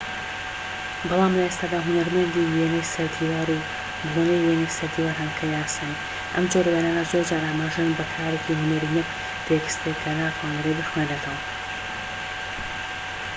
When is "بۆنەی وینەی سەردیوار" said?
4.13-5.15